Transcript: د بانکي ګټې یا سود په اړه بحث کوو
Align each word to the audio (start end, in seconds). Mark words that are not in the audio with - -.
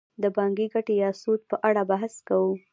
د 0.21 0.23
بانکي 0.35 0.65
ګټې 0.73 0.95
یا 1.03 1.09
سود 1.21 1.41
په 1.49 1.55
اړه 1.67 1.81
بحث 1.91 2.13
کوو 2.27 2.53